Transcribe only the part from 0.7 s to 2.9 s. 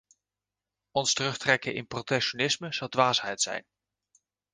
Ons terugtrekken in protectionisme zou